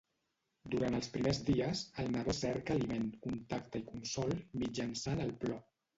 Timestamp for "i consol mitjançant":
3.85-5.23